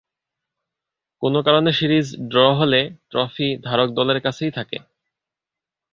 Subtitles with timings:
[1.23, 4.77] কোন কারণে series draw হলে ট্রফি ধারক দলের কাছেই থাকে।